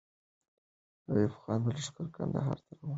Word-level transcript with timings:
د 1.05 1.07
ایوب 1.17 1.33
خان 1.41 1.61
لښکر 1.75 2.07
کندهار 2.15 2.57
ته 2.65 2.71
روان 2.77 2.79
سو. 2.79 2.87